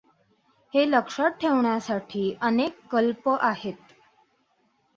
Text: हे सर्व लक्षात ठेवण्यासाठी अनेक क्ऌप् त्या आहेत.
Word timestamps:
हे 0.73 0.85
सर्व 0.85 0.89
लक्षात 0.89 1.31
ठेवण्यासाठी 1.41 2.33
अनेक 2.41 2.79
क्ऌप् 2.89 3.21
त्या 3.23 3.37
आहेत. 3.41 3.93